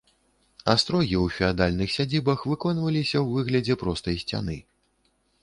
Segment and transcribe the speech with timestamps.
[0.73, 4.57] Астрогі ў феадальных сядзібах выконваліся ў выглядзе простай сцяны.